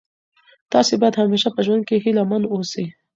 [0.71, 2.85] تاسي باید همېشه په ژوند کي هیله من اوسئ.